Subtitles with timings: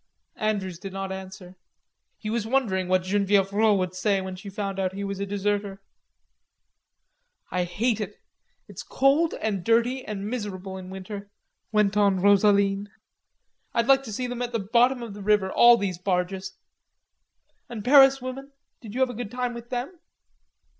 [0.39, 1.53] Andrews did not answer.
[2.17, 5.27] He was wondering what Genevieve Rod would say when she found out he was a
[5.27, 5.79] deserter.
[7.51, 8.19] "I hate it....
[8.67, 11.29] It's dirty and cold and miserable in winter,"
[11.71, 12.89] went on Rosaline.
[13.75, 16.57] "I'd like to see them at the bottom of the river, all these barges....
[17.69, 19.99] And Paris women, did you have a good time with them?"